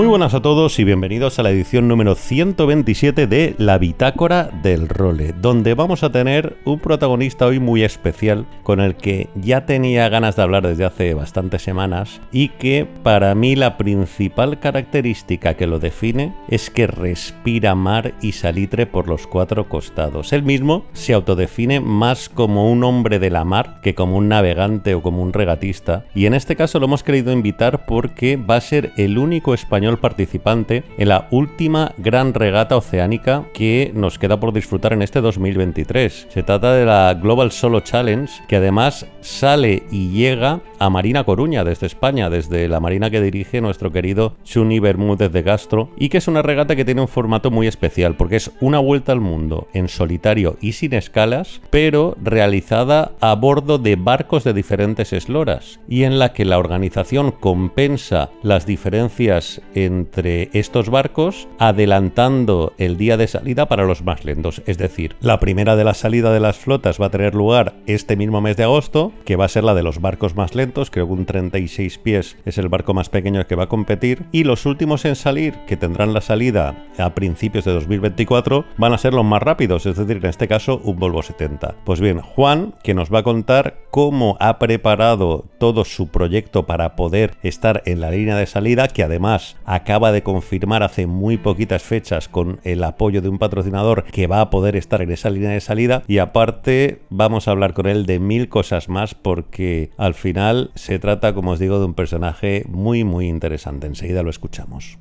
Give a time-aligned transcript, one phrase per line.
[0.00, 4.88] Muy buenas a todos y bienvenidos a la edición número 127 de La Bitácora del
[4.88, 10.08] Role, donde vamos a tener un protagonista hoy muy especial con el que ya tenía
[10.08, 15.66] ganas de hablar desde hace bastantes semanas y que para mí la principal característica que
[15.66, 20.32] lo define es que respira mar y salitre por los cuatro costados.
[20.32, 24.94] Él mismo se autodefine más como un hombre de la mar que como un navegante
[24.94, 28.62] o como un regatista y en este caso lo hemos querido invitar porque va a
[28.62, 34.52] ser el único español participante en la última gran regata oceánica que nos queda por
[34.52, 36.28] disfrutar en este 2023.
[36.30, 41.64] Se trata de la Global Solo Challenge, que además sale y llega a Marina Coruña
[41.64, 46.18] desde España, desde la marina que dirige nuestro querido Chuni Bermúdez de Castro, y que
[46.18, 49.68] es una regata que tiene un formato muy especial, porque es una vuelta al mundo
[49.72, 56.04] en solitario y sin escalas, pero realizada a bordo de barcos de diferentes esloras, y
[56.04, 63.26] en la que la organización compensa las diferencias entre estos barcos adelantando el día de
[63.26, 64.62] salida para los más lentos.
[64.66, 68.16] Es decir, la primera de la salida de las flotas va a tener lugar este
[68.16, 71.06] mismo mes de agosto, que va a ser la de los barcos más lentos, creo
[71.06, 74.66] que un 36 pies es el barco más pequeño que va a competir, y los
[74.66, 79.24] últimos en salir, que tendrán la salida a principios de 2024, van a ser los
[79.24, 81.76] más rápidos, es decir, en este caso un Volvo 70.
[81.84, 86.96] Pues bien, Juan, que nos va a contar cómo ha preparado todo su proyecto para
[86.96, 91.84] poder estar en la línea de salida, que además acaba de confirmar hace muy poquitas
[91.84, 95.50] fechas con el apoyo de un patrocinador que va a poder estar en esa línea
[95.50, 100.14] de salida y aparte vamos a hablar con él de mil cosas más porque al
[100.14, 103.86] final se trata, como os digo, de un personaje muy muy interesante.
[103.86, 104.98] Enseguida lo escuchamos.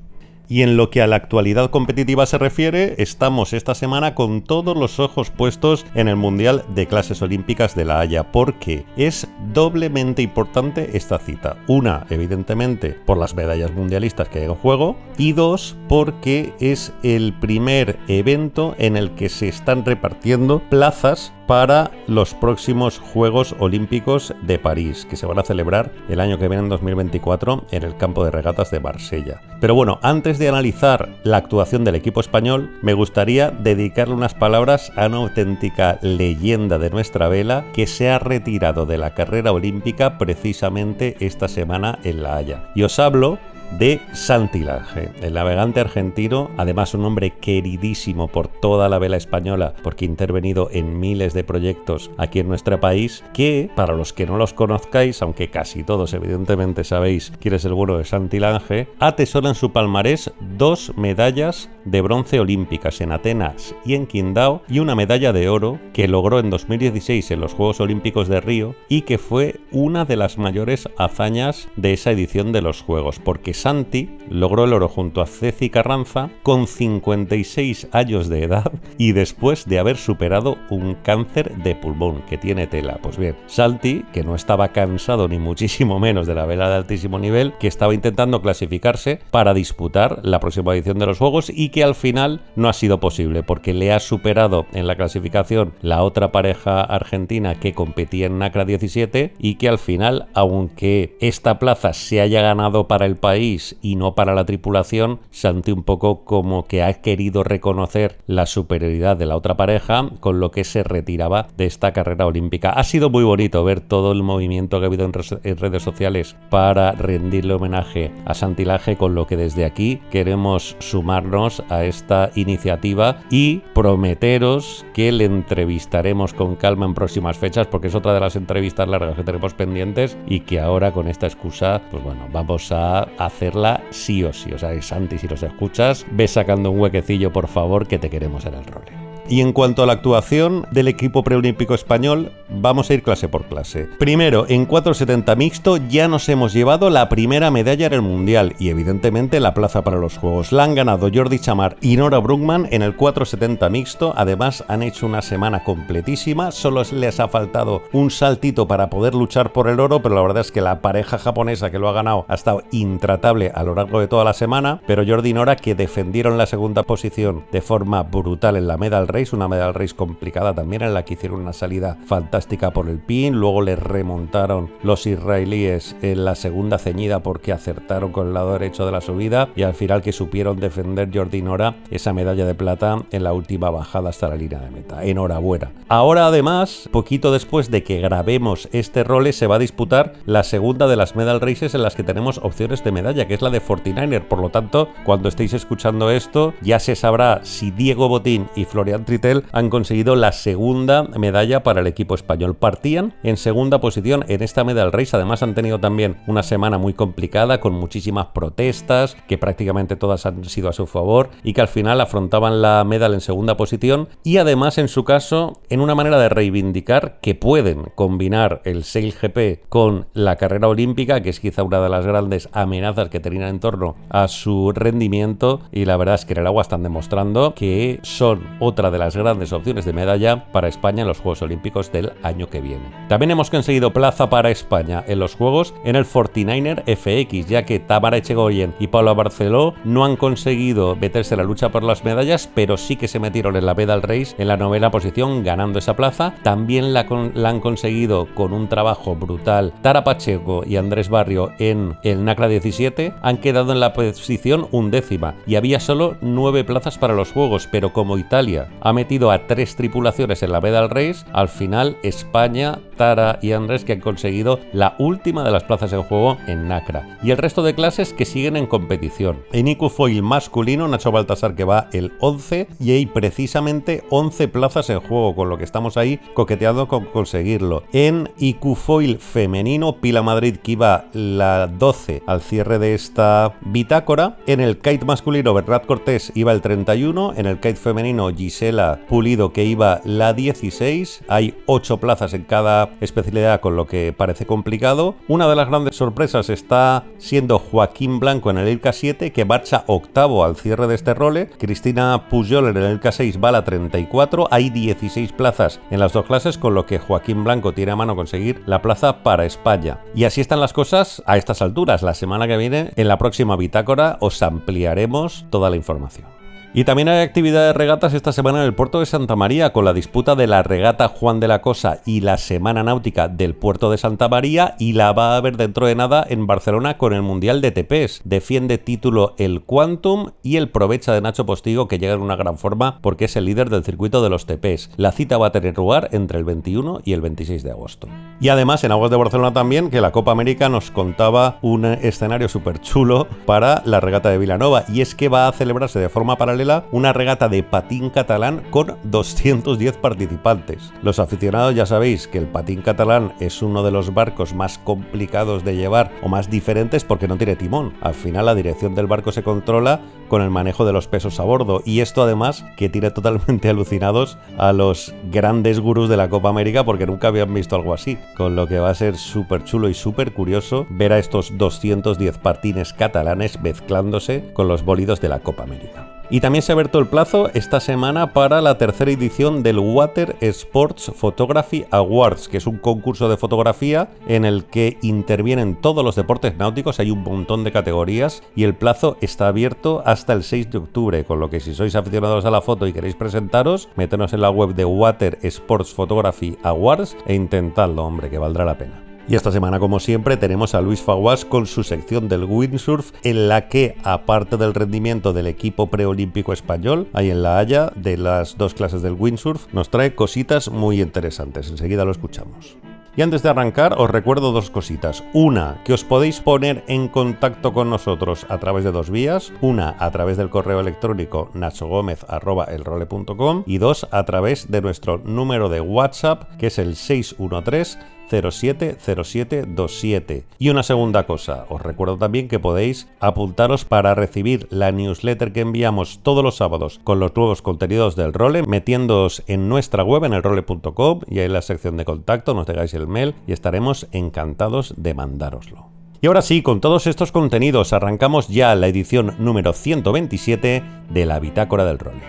[0.49, 4.75] Y en lo que a la actualidad competitiva se refiere, estamos esta semana con todos
[4.75, 10.23] los ojos puestos en el Mundial de Clases Olímpicas de La Haya, porque es doblemente
[10.23, 11.57] importante esta cita.
[11.67, 17.33] Una, evidentemente, por las medallas mundialistas que hay en juego, y dos, porque es el
[17.39, 24.59] primer evento en el que se están repartiendo plazas para los próximos Juegos Olímpicos de
[24.59, 28.23] París, que se van a celebrar el año que viene en 2024 en el campo
[28.23, 29.41] de regatas de Marsella.
[29.59, 34.91] Pero bueno, antes de analizar la actuación del equipo español, me gustaría dedicarle unas palabras
[34.95, 40.19] a una auténtica leyenda de nuestra vela que se ha retirado de la carrera olímpica
[40.19, 42.69] precisamente esta semana en La Haya.
[42.75, 43.39] Y os hablo
[43.77, 50.05] de Santilange, el navegante argentino, además un hombre queridísimo por toda la vela española, porque
[50.05, 54.37] ha intervenido en miles de proyectos aquí en nuestro país, que para los que no
[54.37, 59.55] los conozcáis, aunque casi todos evidentemente sabéis quién es el bueno de Santilange, atesora en
[59.55, 65.33] su palmarés dos medallas de bronce olímpicas en Atenas y en Qingdao y una medalla
[65.33, 69.59] de oro que logró en 2016 en los Juegos Olímpicos de Río y que fue
[69.71, 74.71] una de las mayores hazañas de esa edición de los Juegos, porque Santi logró el
[74.71, 80.57] oro junto a Ceci Carranza con 56 años de edad y después de haber superado
[80.69, 82.99] un cáncer de pulmón que tiene tela.
[83.01, 87.19] Pues bien, Santi, que no estaba cansado ni muchísimo menos de la vela de altísimo
[87.19, 91.83] nivel, que estaba intentando clasificarse para disputar la próxima edición de los Juegos y que
[91.83, 96.31] al final no ha sido posible porque le ha superado en la clasificación la otra
[96.31, 102.21] pareja argentina que competía en NACRA 17 y que al final, aunque esta plaza se
[102.21, 103.48] haya ganado para el país,
[103.81, 109.17] y no para la tripulación, Santi un poco como que ha querido reconocer la superioridad
[109.17, 112.69] de la otra pareja, con lo que se retiraba de esta carrera olímpica.
[112.69, 116.91] Ha sido muy bonito ver todo el movimiento que ha habido en, redes sociales para
[116.91, 123.61] rendirle homenaje a Santilaje, con lo que desde aquí queremos sumarnos a esta iniciativa y
[123.73, 128.87] prometeros que le entrevistaremos con calma en próximas fechas, porque es otra de las entrevistas
[128.87, 133.38] largas que tenemos pendientes y que ahora con esta excusa, pues bueno, vamos a hacer
[133.39, 134.51] hacerla sí o sí.
[134.51, 138.45] O sea, Santi, si los escuchas, ve sacando un huequecillo, por favor, que te queremos
[138.45, 138.98] en el rol.
[139.29, 143.45] Y en cuanto a la actuación del equipo preolímpico español, vamos a ir clase por
[143.45, 143.87] clase.
[143.99, 148.69] Primero, en 470 mixto ya nos hemos llevado la primera medalla en el Mundial y
[148.69, 150.51] evidentemente la plaza para los Juegos.
[150.51, 154.13] La han ganado Jordi Chamar y Nora Brugman en el 470 mixto.
[154.15, 156.51] Además, han hecho una semana completísima.
[156.51, 160.41] Solo les ha faltado un saltito para poder luchar por el oro, pero la verdad
[160.41, 163.99] es que la pareja japonesa que lo ha ganado ha estado intratable a lo largo
[163.99, 164.81] de toda la semana.
[164.87, 169.07] Pero Jordi y Nora, que defendieron la segunda posición de forma brutal en la medal
[169.19, 172.99] race, una medal race complicada también en la que hicieron una salida fantástica por el
[172.99, 178.53] pin, luego le remontaron los israelíes en la segunda ceñida porque acertaron con el lado
[178.53, 182.55] derecho de la subida y al final que supieron defender Jordi Nora esa medalla de
[182.55, 185.03] plata en la última bajada hasta la línea de meta.
[185.03, 185.71] Enhorabuena.
[185.87, 190.87] Ahora además, poquito después de que grabemos este role, se va a disputar la segunda
[190.87, 193.61] de las medal races en las que tenemos opciones de medalla, que es la de
[193.61, 194.27] 49er.
[194.27, 199.05] Por lo tanto, cuando estéis escuchando esto, ya se sabrá si Diego Botín y Florian
[199.09, 202.53] Tritel han conseguido la segunda medalla para el equipo español.
[202.53, 205.15] Partían en segunda posición en esta medal race.
[205.15, 210.45] Además han tenido también una semana muy complicada con muchísimas protestas, que prácticamente todas han
[210.45, 214.37] sido a su favor y que al final afrontaban la medal en segunda posición y
[214.37, 219.67] además en su caso en una manera de reivindicar que pueden combinar el Sail GP
[219.69, 223.59] con la carrera olímpica, que es quizá una de las grandes amenazas que tenían en
[223.59, 227.99] torno a su rendimiento y la verdad es que en el agua están demostrando que
[228.03, 232.11] son otra de las grandes opciones de medalla para España en los Juegos Olímpicos del
[232.23, 232.83] año que viene.
[233.07, 237.79] También hemos conseguido plaza para España en los Juegos en el 49er FX, ya que
[237.79, 242.49] Tamara Echegoyen y Paula Barceló no han conseguido meterse en la lucha por las medallas,
[242.53, 245.95] pero sí que se metieron en la medal race en la novena posición, ganando esa
[245.95, 246.35] plaza.
[246.43, 251.97] También la, la han conseguido con un trabajo brutal Tara Pacheco y Andrés Barrio en
[252.03, 253.13] el NACRA 17.
[253.21, 257.93] Han quedado en la posición undécima y había solo nueve plazas para los Juegos, pero
[257.93, 263.39] como Italia ha metido a tres tripulaciones en la medal race, al final España, Tara
[263.41, 267.17] y Andrés que han conseguido la última de las plazas en juego en NACRA.
[267.23, 269.39] Y el resto de clases que siguen en competición.
[269.53, 274.89] En IQ Foil masculino, Nacho Baltasar que va el 11 y hay precisamente 11 plazas
[274.89, 277.83] en juego, con lo que estamos ahí coqueteando con conseguirlo.
[277.93, 284.35] En IQ Foil femenino, Pila Madrid que iba la 12 al cierre de esta bitácora.
[284.45, 287.33] En el kite masculino, Bernat Cortés iba el 31.
[287.37, 291.23] En el kite femenino, Gisela Pulido que iba la 16.
[291.29, 295.15] Hay 8 plazas en cada especialidad, con lo que parece complicado.
[295.27, 299.83] Una de las grandes sorpresas está siendo Joaquín Blanco en el ILCA 7, que marcha
[299.87, 301.49] octavo al cierre de este role.
[301.57, 304.47] Cristina Pujol en el ILCA 6 va a la 34.
[304.51, 308.15] Hay 16 plazas en las dos clases, con lo que Joaquín Blanco tiene a mano
[308.15, 309.99] conseguir la plaza para España.
[310.15, 312.03] Y así están las cosas a estas alturas.
[312.03, 316.38] La semana que viene, en la próxima bitácora, os ampliaremos toda la información.
[316.71, 319.85] Y también hay actividad de regatas esta semana en el puerto de Santa María con
[319.85, 323.89] la disputa de la regata Juan de la Cosa y la Semana Náutica del puerto
[323.89, 327.23] de Santa María y la va a haber dentro de nada en Barcelona con el
[327.23, 328.21] Mundial de TPs.
[328.23, 332.59] Defiende título el Quantum y el Provecha de Nacho Postigo que llega en una gran
[332.59, 334.91] forma porque es el líder del circuito de los TPs.
[334.95, 338.07] La cita va a tener lugar entre el 21 y el 26 de agosto.
[338.39, 342.47] Y además en Aguas de Barcelona también que la Copa América nos contaba un escenario
[342.47, 346.37] súper chulo para la regata de Vilanova y es que va a celebrarse de forma
[346.37, 346.58] paralela
[346.91, 350.91] una regata de patín catalán con 210 participantes.
[351.01, 355.63] Los aficionados ya sabéis que el patín catalán es uno de los barcos más complicados
[355.63, 357.93] de llevar o más diferentes porque no tiene timón.
[358.01, 361.43] Al final la dirección del barco se controla con el manejo de los pesos a
[361.43, 366.49] bordo y esto además que tiene totalmente alucinados a los grandes gurús de la Copa
[366.49, 369.87] América porque nunca habían visto algo así, con lo que va a ser súper chulo
[369.87, 375.39] y súper curioso ver a estos 210 patines catalanes mezclándose con los bólidos de la
[375.39, 376.18] Copa América.
[376.31, 380.35] Y también se ha abierto el plazo esta semana para la tercera edición del Water
[380.41, 386.15] Sports Photography Awards, que es un concurso de fotografía en el que intervienen todos los
[386.15, 390.69] deportes náuticos, hay un montón de categorías y el plazo está abierto hasta el 6
[390.69, 394.31] de octubre, con lo que si sois aficionados a la foto y queréis presentaros, metenos
[394.33, 399.08] en la web de Water Sports Photography Awards e intentadlo, hombre, que valdrá la pena.
[399.29, 403.47] Y esta semana, como siempre, tenemos a Luis Faguas con su sección del windsurf, en
[403.47, 408.57] la que, aparte del rendimiento del equipo preolímpico español, ahí en La Haya, de las
[408.57, 411.69] dos clases del windsurf, nos trae cositas muy interesantes.
[411.69, 412.75] Enseguida lo escuchamos.
[413.15, 415.23] Y antes de arrancar, os recuerdo dos cositas.
[415.33, 419.53] Una, que os podéis poner en contacto con nosotros a través de dos vías.
[419.61, 425.81] Una, a través del correo electrónico nachogomez.elrole.com y dos, a través de nuestro número de
[425.81, 430.43] WhatsApp, que es el 613 070727.
[430.57, 435.61] Y una segunda cosa, os recuerdo también que podéis apuntaros para recibir la newsletter que
[435.61, 440.33] enviamos todos los sábados con los nuevos contenidos del role, metiéndoos en nuestra web en
[440.33, 444.07] el role.com y ahí en la sección de contacto nos dejáis el mail y estaremos
[444.11, 445.87] encantados de mandároslo.
[446.21, 451.39] Y ahora sí, con todos estos contenidos arrancamos ya la edición número 127 de la
[451.39, 452.21] Bitácora del Role.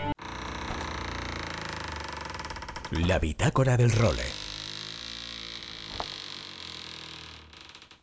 [2.92, 4.39] La Bitácora del Role.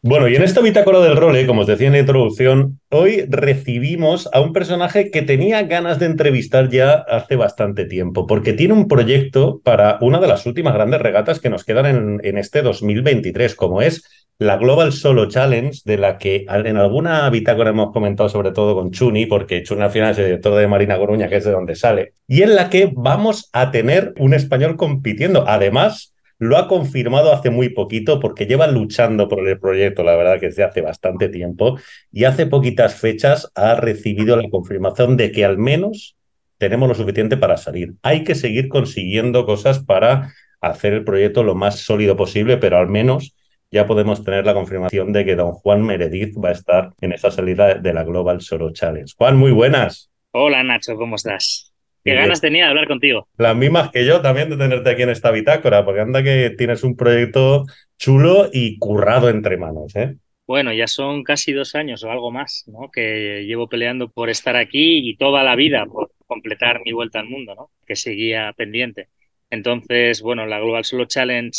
[0.09, 4.29] Bueno, y en esta bitácora del role, como os decía en la introducción, hoy recibimos
[4.31, 8.87] a un personaje que tenía ganas de entrevistar ya hace bastante tiempo, porque tiene un
[8.87, 13.53] proyecto para una de las últimas grandes regatas que nos quedan en, en este 2023,
[13.55, 18.51] como es la Global Solo Challenge, de la que en alguna bitácora hemos comentado sobre
[18.51, 21.43] todo con Chuni, porque Chuni al final es el director de Marina Coruña, que es
[21.43, 25.43] de donde sale, y en la que vamos a tener un español compitiendo.
[25.45, 30.39] Además, lo ha confirmado hace muy poquito porque lleva luchando por el proyecto, la verdad
[30.39, 31.77] que desde hace bastante tiempo,
[32.11, 36.15] y hace poquitas fechas ha recibido la confirmación de que al menos
[36.57, 37.93] tenemos lo suficiente para salir.
[38.01, 42.87] Hay que seguir consiguiendo cosas para hacer el proyecto lo más sólido posible, pero al
[42.87, 43.35] menos
[43.71, 47.31] ya podemos tener la confirmación de que don Juan Meredith va a estar en esa
[47.31, 49.13] salida de la Global Solo Challenge.
[49.17, 50.09] Juan, muy buenas.
[50.31, 51.66] Hola Nacho, ¿cómo estás?
[52.07, 53.27] Qué ganas tenía de hablar contigo.
[53.37, 56.83] Las mismas que yo también de tenerte aquí en esta bitácora, porque anda que tienes
[56.83, 57.65] un proyecto
[57.97, 60.15] chulo y currado entre manos, ¿eh?
[60.45, 62.89] Bueno, ya son casi dos años o algo más, ¿no?
[62.89, 67.27] Que llevo peleando por estar aquí y toda la vida por completar mi vuelta al
[67.27, 67.71] mundo, ¿no?
[67.85, 69.09] Que seguía pendiente.
[69.49, 71.51] Entonces, bueno, la Global Solo Challenge,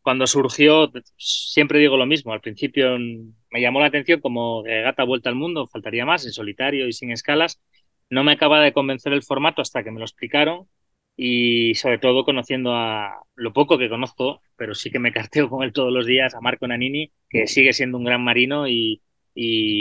[0.00, 2.32] cuando surgió, siempre digo lo mismo.
[2.32, 6.88] Al principio me llamó la atención como regata vuelta al mundo, faltaría más, en solitario
[6.88, 7.60] y sin escalas
[8.10, 10.68] no me acaba de convencer el formato hasta que me lo explicaron
[11.16, 15.62] y sobre todo conociendo a lo poco que conozco, pero sí que me carteo con
[15.62, 19.02] él todos los días, a Marco Nanini, que sigue siendo un gran marino y,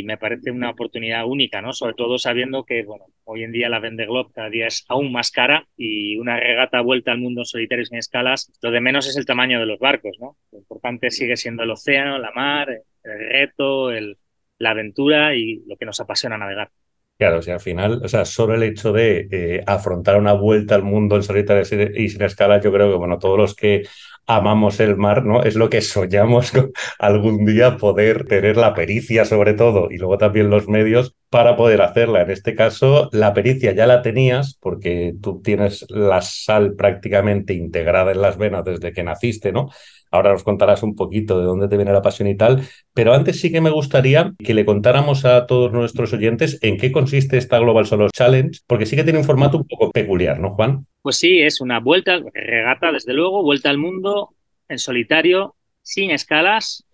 [0.06, 1.74] me parece una oportunidad única, ¿no?
[1.74, 5.12] Sobre todo sabiendo que, bueno, hoy en día la Vende Globe cada día es aún
[5.12, 9.18] más cara y una regata vuelta al mundo solitario sin escalas, lo de menos es
[9.18, 10.38] el tamaño de los barcos, ¿no?
[10.52, 14.18] Lo importante sigue siendo el océano, la mar, el reto, el,
[14.60, 16.72] la aventura y lo que nos apasiona navegar.
[17.20, 20.76] Claro, o sea, al final, o sea, solo el hecho de eh, afrontar una vuelta
[20.76, 23.84] al mundo en solitario y sin escala, yo creo que, bueno, todos los que
[24.30, 25.42] amamos el mar, ¿no?
[25.42, 26.54] Es lo que soñamos
[27.00, 31.82] algún día poder tener la pericia sobre todo y luego también los medios para poder
[31.82, 32.22] hacerla.
[32.22, 38.12] En este caso, la pericia ya la tenías porque tú tienes la sal prácticamente integrada
[38.12, 39.70] en las venas desde que naciste, ¿no?
[40.12, 42.62] Ahora nos contarás un poquito de dónde te viene la pasión y tal,
[42.94, 46.92] pero antes sí que me gustaría que le contáramos a todos nuestros oyentes en qué
[46.92, 50.52] consiste esta Global Solo Challenge, porque sí que tiene un formato un poco peculiar, ¿no,
[50.52, 50.86] Juan?
[51.02, 54.36] Pues sí, es una vuelta, regata desde luego, vuelta al mundo
[54.68, 56.86] en solitario, sin escalas,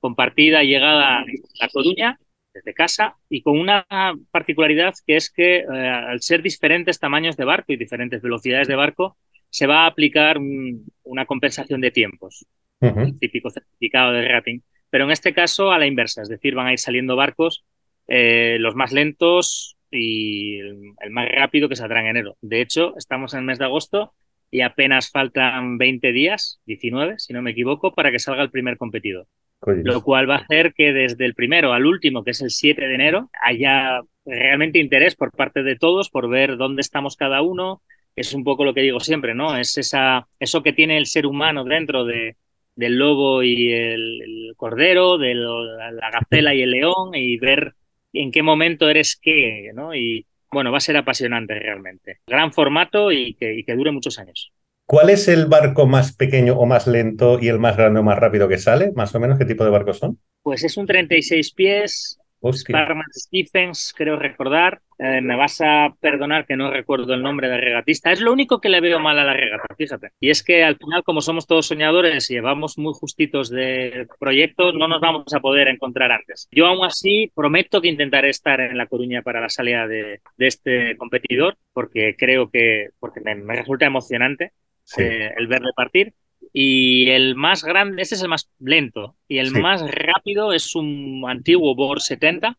[0.00, 1.24] compartida llegada a
[1.60, 2.18] La Coruña,
[2.52, 3.86] desde casa, y con una
[4.30, 8.74] particularidad que es que eh, al ser diferentes tamaños de barco y diferentes velocidades de
[8.74, 9.16] barco,
[9.48, 10.38] se va a aplicar
[11.04, 12.46] una compensación de tiempos,
[12.80, 16.66] el típico certificado de rating, pero en este caso a la inversa, es decir, van
[16.66, 17.64] a ir saliendo barcos
[18.08, 22.36] eh, los más lentos y el, más rápido que saldrá en enero.
[22.40, 24.14] De hecho, estamos en el mes de agosto
[24.50, 28.76] y apenas faltan 20 días, 19 si no me equivoco, para que salga el primer
[28.76, 29.26] competidor.
[29.64, 32.88] Lo cual va a hacer que desde el primero al último, que es el 7
[32.88, 37.80] de enero, haya realmente interés por parte de todos por ver dónde estamos cada uno,
[38.16, 39.56] es un poco lo que digo siempre, ¿no?
[39.56, 42.36] Es esa, eso que tiene el ser humano dentro de,
[42.74, 47.74] del lobo y el, cordero, de la gacela y el león, y ver
[48.12, 49.94] en qué momento eres qué, ¿no?
[49.94, 52.18] Y bueno, va a ser apasionante realmente.
[52.26, 54.52] Gran formato y que, y que dure muchos años.
[54.84, 58.18] ¿Cuál es el barco más pequeño o más lento y el más grande o más
[58.18, 58.92] rápido que sale?
[58.94, 60.18] Más o menos, ¿qué tipo de barcos son?
[60.42, 62.18] Pues es un 36 pies,
[62.50, 64.80] Sparman Stephens, creo recordar.
[65.04, 68.12] Eh, me vas a perdonar que no recuerdo el nombre del regatista.
[68.12, 70.10] Es lo único que le veo mal a la regata, fíjate.
[70.20, 74.74] Y es que al final, como somos todos soñadores y llevamos muy justitos de proyectos,
[74.74, 76.48] no nos vamos a poder encontrar antes.
[76.52, 80.96] Yo aún así prometo que intentaré estar en La Coruña para la salida de, este
[80.96, 84.52] competidor, porque creo que porque me, resulta emocionante
[84.98, 86.14] eh, el verle partir.
[86.52, 89.16] Y el más grande, este es el más lento.
[89.26, 92.56] Y el más rápido es un antiguo Bor 70,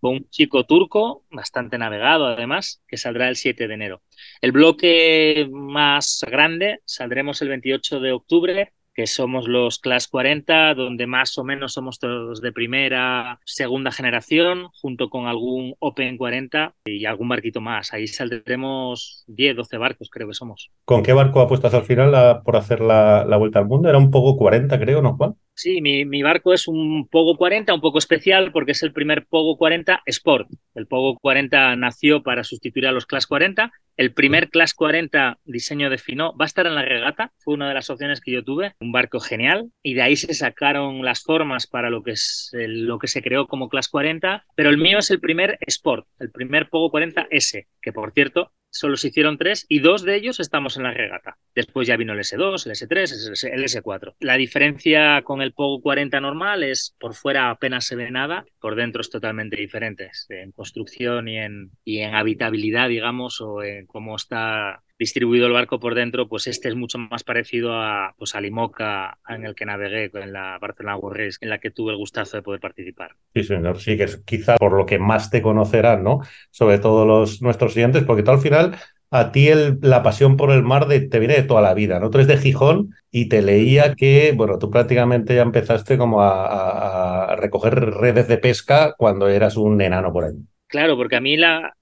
[0.00, 4.02] un chico turco, bastante navegado además, que saldrá el 7 de enero.
[4.40, 11.06] El bloque más grande saldremos el 28 de octubre que somos los Class 40, donde
[11.06, 17.04] más o menos somos todos de primera, segunda generación, junto con algún Open 40 y
[17.04, 17.92] algún barquito más.
[17.92, 20.70] Ahí saldremos 10, 12 barcos, creo que somos.
[20.84, 23.88] ¿Con qué barco apuestas al final por hacer la, la, vuelta al mundo?
[23.88, 25.34] Era un poco 40, creo, ¿no, Juan?
[25.54, 29.26] Sí, mi, mi, barco es un Pogo 40, un poco especial porque es el primer
[29.26, 30.48] Pogo 40 Sport.
[30.74, 33.70] El Pogo 40 nació para sustituir a los Class 40.
[34.00, 37.68] El primer Class 40 diseño de Finó va a estar en la regata, fue una
[37.68, 39.72] de las opciones que yo tuve, un barco genial.
[39.82, 43.20] Y de ahí se sacaron las formas para lo que es el, lo que se
[43.20, 47.26] creó como Class 40, pero el mío es el primer Sport, el primer Pogo 40
[47.30, 50.92] S, que por cierto solo se hicieron tres y dos de ellos estamos en la
[50.92, 51.36] regata.
[51.54, 54.14] Después ya vino el S2, el S3, el S4.
[54.20, 58.76] La diferencia con el Pogo 40 normal es por fuera apenas se ve nada, por
[58.76, 64.16] dentro es totalmente diferente en construcción y en, y en habitabilidad, digamos, o en cómo
[64.16, 68.40] está distribuido el barco por dentro, pues este es mucho más parecido a, pues a
[68.40, 72.36] Limoca, en el que navegué, en la Barcelona World en la que tuve el gustazo
[72.36, 73.16] de poder participar.
[73.34, 76.20] Sí, señor, sí, que es quizá por lo que más te conocerán, ¿no?
[76.50, 78.76] Sobre todo los, nuestros siguientes, porque tú al final
[79.10, 79.48] a ti
[79.80, 82.10] la pasión por el mar te viene de toda la vida, ¿no?
[82.10, 87.24] Tú eres de Gijón y te leía que, bueno, tú prácticamente ya empezaste como a,
[87.24, 90.36] a recoger redes de pesca cuando eras un enano por ahí.
[90.70, 91.74] Claro, porque a mí la,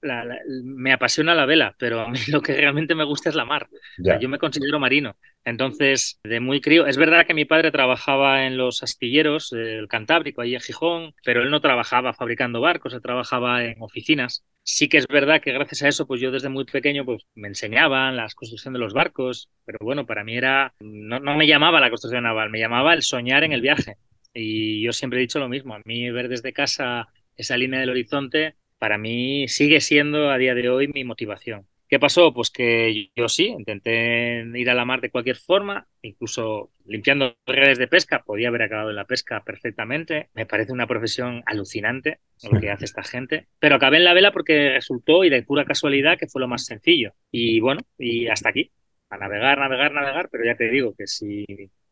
[0.63, 3.69] me apasiona la vela, pero a mí lo que realmente me gusta es la mar.
[4.19, 5.15] yo me considero marino.
[5.45, 10.41] Entonces, de muy crío, es verdad que mi padre trabajaba en los astilleros del Cantábrico,
[10.41, 14.43] ahí en Gijón, pero él no trabajaba fabricando barcos, él trabajaba en oficinas.
[14.63, 17.47] Sí que es verdad que gracias a eso, pues yo desde muy pequeño pues me
[17.47, 21.79] enseñaban la construcción de los barcos, pero bueno, para mí era, no, no me llamaba
[21.79, 23.97] la construcción naval, me llamaba el soñar en el viaje.
[24.33, 27.91] Y yo siempre he dicho lo mismo, a mí ver desde casa esa línea del
[27.91, 31.67] horizonte para mí sigue siendo a día de hoy mi motivación.
[31.89, 32.31] ¿Qué pasó?
[32.33, 37.79] Pues que yo sí, intenté ir a la mar de cualquier forma, incluso limpiando redes
[37.79, 40.29] de pesca, podía haber acabado en la pesca perfectamente.
[40.35, 44.31] Me parece una profesión alucinante lo que hace esta gente, pero acabé en la vela
[44.31, 47.13] porque resultó y de pura casualidad que fue lo más sencillo.
[47.31, 48.71] Y bueno, y hasta aquí,
[49.09, 51.43] a navegar, navegar, navegar, pero ya te digo que si,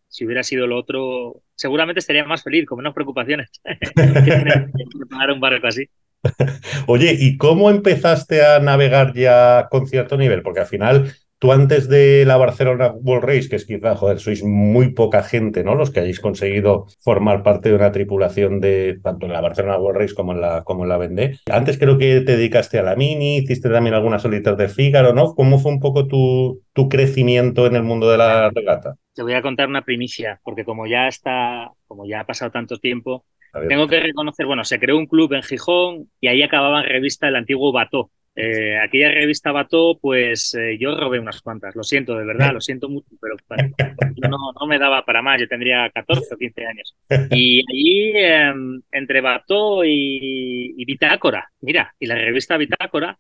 [0.08, 5.40] si hubiera sido lo otro, seguramente estaría más feliz, con menos preocupaciones que preparar un
[5.40, 5.90] barco así.
[6.88, 10.42] Oye, ¿y cómo empezaste a navegar ya con cierto nivel?
[10.42, 14.44] Porque al final, tú antes de la Barcelona World Race, que es quizá, joder, sois
[14.44, 15.76] muy poca gente, ¿no?
[15.76, 20.02] Los que hayáis conseguido formar parte de una tripulación de tanto en la Barcelona World
[20.02, 21.38] Race como en la, como en la Vendée.
[21.52, 25.36] Antes creo que te dedicaste a la Mini, hiciste también algunas solitas de Fígaro, ¿no?
[25.36, 28.96] ¿Cómo fue un poco tu, tu crecimiento en el mundo de la regata?
[29.14, 32.78] Te voy a contar una primicia, porque como ya está, como ya ha pasado tanto
[32.78, 33.26] tiempo,
[33.68, 37.28] tengo que reconocer, bueno, se creó un club en Gijón y ahí acababa en revista
[37.28, 38.12] el antiguo Bató.
[38.40, 42.62] Eh, aquella revista Bató, pues eh, yo robé unas cuantas, lo siento, de verdad, lo
[42.62, 43.36] siento mucho, pero
[44.30, 46.96] no, no, me daba para más, yo tendría 14 o 15 años.
[47.32, 53.18] Y allí, em, entre Bató y, y, Bitácora, mira, y la revista Bitácora,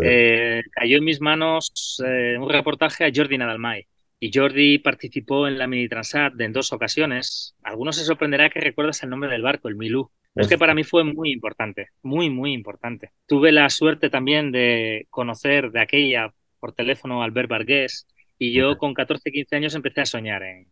[0.00, 2.00] eh, cayó en mis manos
[2.38, 3.84] un reportaje a Jordi Nadalmay.
[4.24, 7.56] Y Jordi participó en la Mini Transat en dos ocasiones.
[7.64, 10.12] Algunos se sorprenderá que recuerdas el nombre del barco, el Milú.
[10.36, 13.10] es que para mí fue muy importante, muy, muy importante.
[13.26, 18.06] Tuve la suerte también de conocer de aquella por teléfono a Albert Vargués
[18.38, 20.68] y yo con 14, 15 años empecé a soñar en,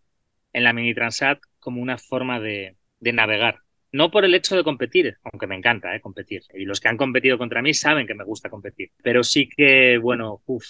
[0.53, 3.59] en la Mini Transat como una forma de, de, navegar.
[3.91, 6.43] No por el hecho de competir, aunque me encanta eh, competir.
[6.55, 8.93] Y los que han competido contra mí saben que me gusta competir.
[9.03, 10.67] Pero sí que, bueno, uff,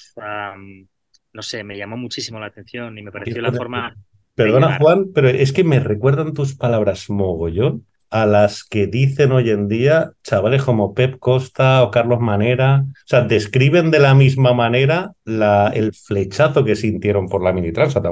[1.32, 3.96] no sé, me llamó muchísimo la atención y me pareció la forma.
[4.34, 9.50] Perdona, Juan, pero es que me recuerdan tus palabras mogollón a las que dicen hoy
[9.50, 12.84] en día chavales como Pep Costa o Carlos Manera.
[12.84, 17.72] O sea, describen de la misma manera la, el flechazo que sintieron por la mini
[17.72, 18.02] transa.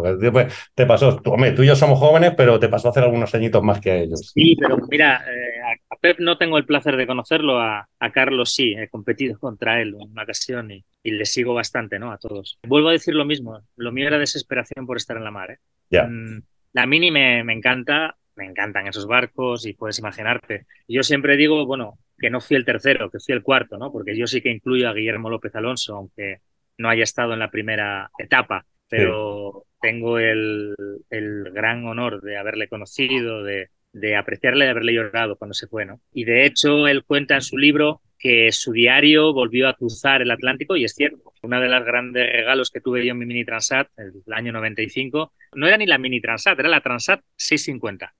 [0.74, 3.62] Te pasó, tú, hombre, tú y yo somos jóvenes, pero te pasó hacer algunos añitos
[3.62, 4.30] más que a ellos.
[4.32, 5.57] Sí, pero mira, eh,
[6.00, 9.96] Pep no tengo el placer de conocerlo, a, a Carlos sí, he competido contra él
[10.00, 12.12] en una ocasión y, y, le sigo bastante, ¿no?
[12.12, 12.58] A todos.
[12.66, 15.58] Vuelvo a decir lo mismo, lo mío era desesperación por estar en la mar, ¿eh?
[15.90, 20.66] Mm, la mini me, me encanta, me encantan esos barcos y puedes imaginarte.
[20.86, 23.92] Yo siempre digo, bueno, que no fui el tercero, que fui el cuarto, ¿no?
[23.92, 26.40] Porque yo sí que incluyo a Guillermo López Alonso, aunque
[26.76, 29.78] no haya estado en la primera etapa, pero sí.
[29.80, 30.74] tengo el,
[31.10, 35.84] el, gran honor de haberle conocido, de, de apreciarle, de haberle llorado cuando se fue,
[35.84, 36.00] ¿no?
[36.12, 40.30] Y de hecho, él cuenta en su libro que su diario volvió a cruzar el
[40.30, 41.32] Atlántico y es cierto.
[41.42, 45.32] Uno de los grandes regalos que tuve yo en mi Mini Transat, el año 95,
[45.54, 48.12] no era ni la Mini Transat, era la Transat 650.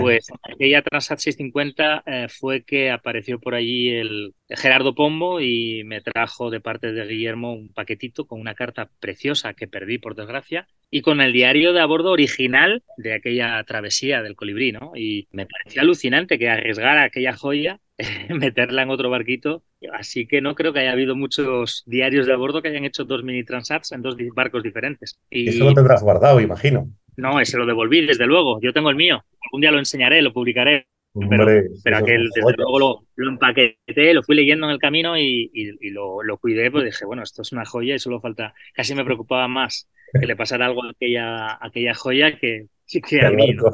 [0.00, 6.00] Pues aquella Transat 650 eh, fue que apareció por allí el Gerardo Pombo y me
[6.00, 10.68] trajo de parte de Guillermo un paquetito con una carta preciosa que perdí por desgracia
[10.90, 14.92] y con el diario de a bordo original de aquella travesía del colibrí, ¿no?
[14.94, 17.80] Y me pareció alucinante que arriesgara aquella joya,
[18.28, 19.62] meterla en otro barquito.
[19.92, 23.04] Así que no creo que haya habido muchos diarios de a bordo que hayan hecho
[23.04, 25.18] dos mini transats en dos barcos diferentes.
[25.30, 26.90] Y eso lo tendrás guardado, imagino.
[27.16, 28.60] No, ese lo devolví, desde luego.
[28.60, 29.24] Yo tengo el mío.
[29.46, 30.86] Algún día lo enseñaré, lo publicaré.
[31.30, 31.46] pero,
[31.82, 35.90] pero aquel, desde luego, lo, lo, empaqueté, lo fui leyendo en el camino y, y,
[35.90, 38.54] lo, lo, cuidé, pues dije, bueno, esto es una joya y solo falta.
[38.74, 43.30] Casi me preocupaba más que le pasara algo a aquella, aquella joya que, que a
[43.30, 43.52] mí.
[43.54, 43.64] ¿no?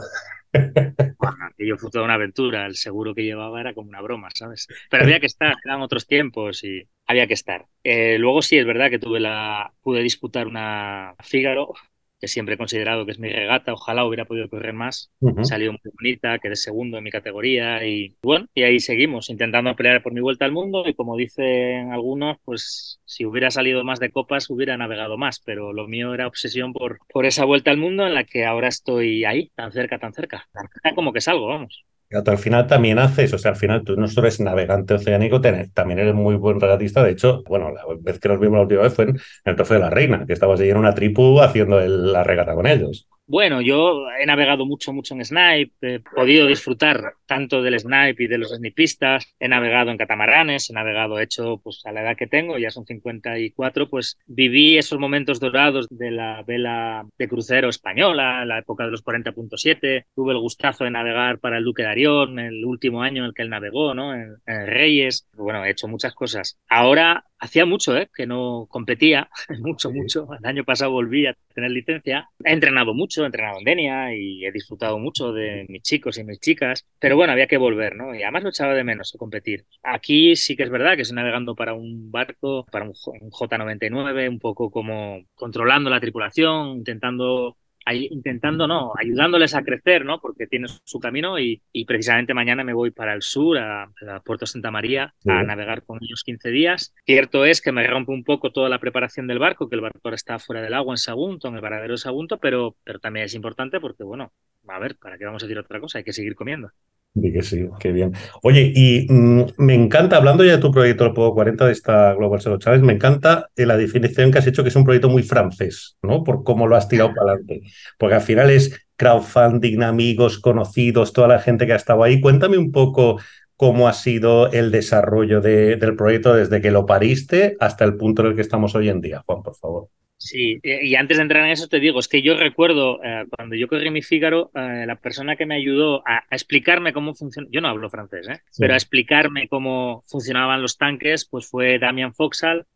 [0.53, 4.69] Bueno, aquello fue toda una aventura, el seguro que llevaba era como una broma, ¿sabes?
[4.91, 7.67] Pero había que estar, eran otros tiempos y había que estar.
[7.83, 11.75] Eh, luego sí, es verdad que tuve la, pude disputar una Fígaro,
[12.23, 15.11] que siempre he considerado que es mi regata, ojalá hubiera podido correr más,
[15.43, 20.05] salió muy bonita, quedé segundo en mi categoría y bueno, y ahí seguimos intentando pelear
[20.05, 24.13] por mi vuelta al mundo y como dicen algunos, pues si hubiera salido más de
[24.13, 28.07] copas hubiera navegado más, pero lo mío era obsesión por, por esa vuelta al mundo
[28.07, 31.85] en la que ahora estoy ahí, tan cerca, tan cerca, tan como que salgo, vamos
[32.15, 35.99] al final también haces, o sea, al final tú no solo eres navegante oceánico, también
[35.99, 37.03] eres muy buen regatista.
[37.03, 39.77] De hecho, bueno, la vez que nos vimos la última vez fue en el Trofeo
[39.79, 43.09] de la Reina, que estabas ahí en una tripu haciendo la regata con ellos.
[43.27, 48.27] Bueno, yo he navegado mucho, mucho en Snipe, he podido disfrutar tanto del Snipe y
[48.27, 52.27] de los snipistas, he navegado en catamaranes, he navegado, hecho, pues a la edad que
[52.27, 58.45] tengo, ya son 54, pues viví esos momentos dorados de la vela de crucero española,
[58.45, 62.39] la época de los 40.7, tuve el gustazo de navegar para el Duque de Arión,
[62.39, 64.15] el último año en el que él navegó, ¿no?
[64.15, 66.59] En, en Reyes, bueno, he hecho muchas cosas.
[66.69, 68.09] Ahora hacía mucho ¿eh?
[68.15, 69.29] que no competía,
[69.61, 70.29] mucho, mucho.
[70.39, 72.29] El año pasado volví a tener licencia.
[72.45, 76.25] He entrenado mucho, he entrenado en Denia y he disfrutado mucho de mis chicos y
[76.25, 78.15] mis chicas, pero bueno, había que volver, ¿no?
[78.15, 79.67] Y además lo echaba de menos competir.
[79.83, 84.39] Aquí sí que es verdad que estoy navegando para un barco, para un J99, un
[84.39, 90.21] poco como controlando la tripulación, intentando intentando, no, ayudándoles a crecer, ¿no?
[90.21, 93.91] Porque tienen su camino y, y precisamente mañana me voy para el sur, a,
[94.25, 96.95] Puerto Santa María, a navegar con ellos 15 días.
[97.05, 100.01] Cierto es que me rompe un poco toda la preparación del barco, que el barco
[100.05, 103.27] ahora está fuera del agua en Sagunto, en el paradero de Sagunto, pero, pero también
[103.27, 104.33] es importante porque, bueno,
[104.69, 105.99] a ver, ¿para qué vamos a decir otra cosa?
[105.99, 106.71] Hay que seguir comiendo.
[107.15, 108.13] Sí, que sí, qué bien.
[108.43, 112.15] Oye, y mm, me encanta, hablando ya de tu proyecto El Pogo 40 de esta
[112.15, 115.11] Global Zero Challenge, me encanta eh, la definición que has hecho que es un proyecto
[115.11, 116.25] muy francés, ¿no?
[116.25, 117.63] Por cómo lo has tirado para adelante.
[117.99, 122.19] Porque al final es crowdfunding, amigos, conocidos, toda la gente que ha estado ahí.
[122.19, 123.19] Cuéntame un poco
[123.57, 128.29] cómo ha sido el desarrollo del proyecto desde que lo pariste hasta el punto en
[128.29, 129.89] el que estamos hoy en día, Juan, por favor.
[130.25, 133.57] Sí, y antes de entrar en eso te digo, es que yo recuerdo eh, cuando
[133.57, 137.61] yo corrí mi Fígaro, eh, la persona que me ayudó a, explicarme cómo funciona, yo
[137.61, 138.41] no hablo francés, ¿eh?
[138.57, 142.67] pero a explicarme cómo funcionaban los tanques, pues fue Damian Foxal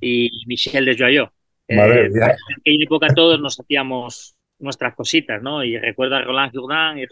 [0.00, 1.30] y Michel Desjoyaux.
[1.68, 5.62] Madre en aquella época todos nos hacíamos nuestras cositas, ¿no?
[5.62, 7.06] Y recuerdo a Roland Jourdain y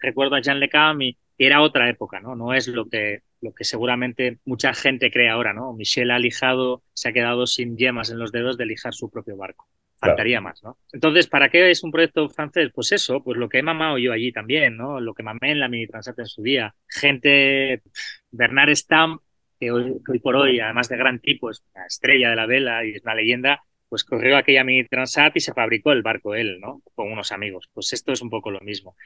[0.00, 2.36] recuerdo a Jean Lecam y era otra época, ¿no?
[2.36, 5.74] No es lo que, lo que seguramente mucha gente cree ahora, ¿no?
[5.74, 9.36] Michel ha lijado, se ha quedado sin yemas en los dedos de lijar su propio
[9.36, 9.68] barco.
[9.98, 10.78] Faltaría más, ¿no?
[10.92, 12.70] Entonces, ¿para qué es un proyecto francés?
[12.74, 14.98] Pues eso, pues lo que he mamado yo allí también, ¿no?
[14.98, 16.74] Lo que mamé en la Mini Transat en su día.
[16.88, 17.82] Gente,
[18.30, 19.18] Bernard Stam,
[19.60, 22.46] que hoy, que hoy por hoy, además de gran tipo, es una estrella de la
[22.46, 26.34] vela y es una leyenda, pues corrió aquella mini Transat y se fabricó el barco
[26.34, 26.82] él, ¿no?
[26.94, 27.68] Con unos amigos.
[27.72, 28.96] Pues esto es un poco lo mismo.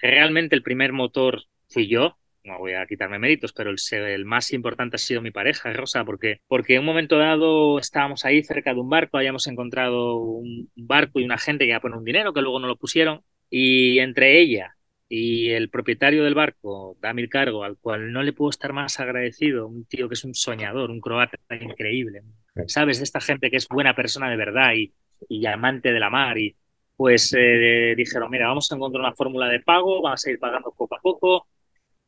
[0.00, 4.52] Realmente el primer motor fui yo, no voy a quitarme méritos, pero el, el, más
[4.52, 8.74] importante ha sido mi pareja, Rosa, porque, porque en un momento dado estábamos ahí cerca
[8.74, 12.04] de un barco, habíamos encontrado un barco y una gente que iba a poner un
[12.04, 14.74] dinero que luego no lo pusieron, y entre ella
[15.08, 19.66] y el propietario del barco, Damir Cargo, al cual no le puedo estar más agradecido,
[19.66, 22.22] un tío que es un soñador, un croata increíble,
[22.66, 22.98] ¿sabes?
[22.98, 24.92] De esta gente que es buena persona de verdad y,
[25.28, 26.36] y amante de la mar.
[26.36, 26.54] Y
[26.96, 30.74] pues eh, dijeron, mira, vamos a encontrar una fórmula de pago, vamos a ir pagando
[30.76, 31.46] poco a poco.